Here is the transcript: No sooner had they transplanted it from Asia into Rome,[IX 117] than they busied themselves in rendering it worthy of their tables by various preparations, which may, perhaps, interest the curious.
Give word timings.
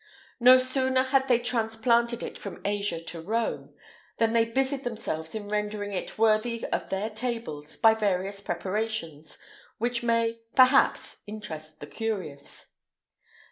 No 0.39 0.57
sooner 0.57 1.03
had 1.03 1.27
they 1.27 1.37
transplanted 1.37 2.23
it 2.23 2.35
from 2.35 2.59
Asia 2.65 2.97
into 3.01 3.21
Rome,[IX 3.21 3.67
117] 4.17 4.17
than 4.17 4.33
they 4.33 4.45
busied 4.45 4.83
themselves 4.83 5.35
in 5.35 5.47
rendering 5.47 5.93
it 5.93 6.17
worthy 6.17 6.65
of 6.73 6.89
their 6.89 7.11
tables 7.11 7.77
by 7.77 7.93
various 7.93 8.41
preparations, 8.41 9.37
which 9.77 10.01
may, 10.01 10.39
perhaps, 10.55 11.21
interest 11.27 11.81
the 11.81 11.85
curious. 11.85 12.65